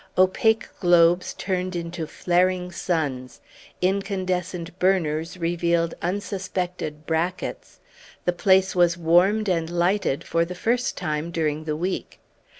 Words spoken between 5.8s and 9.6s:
unsuspected brackets; the place was warmed